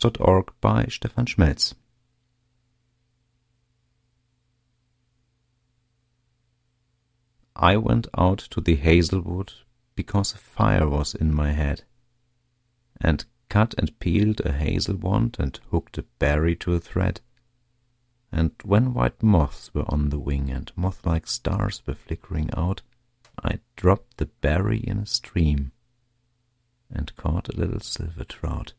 [0.00, 1.74] THE SONG OF WANDERING AENGUS
[7.56, 9.52] I went out to the hazel wood,
[9.94, 11.84] Because a fire was in my head,
[13.00, 17.20] And cut and peeled a hazel wand, And hooked a berry to a thread;
[18.32, 22.82] And when white moths were on the wing, And moth like stars were flickering out,
[23.42, 25.70] I dropped the berry in a stream
[26.90, 28.74] And caught a little silver trout.